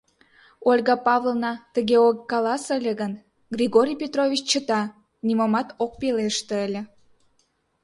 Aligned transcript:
Ольга 0.69 0.95
Павловна 1.05 1.51
тыге 1.73 1.97
ок 2.07 2.17
каласе 2.31 2.71
ыле 2.79 2.93
гын, 3.01 3.13
Григорий 3.55 3.99
Петрович 4.01 4.41
чыта, 4.51 4.81
нимомат 5.27 5.67
ок 5.83 5.91
пелеште 5.99 6.55
ыле. 6.67 6.81